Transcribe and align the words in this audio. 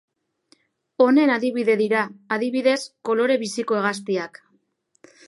Honen 1.03 1.33
adibide 1.33 1.75
dira, 1.83 2.01
adibidez, 2.37 2.79
kolore 3.11 3.37
biziko 3.45 3.79
hegaztiak. 3.81 4.41